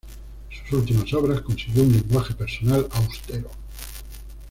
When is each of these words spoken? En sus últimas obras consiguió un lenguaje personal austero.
En 0.49 0.57
sus 0.57 0.73
últimas 0.79 1.13
obras 1.13 1.41
consiguió 1.41 1.83
un 1.83 1.91
lenguaje 1.91 2.33
personal 2.33 2.87
austero. 2.91 3.51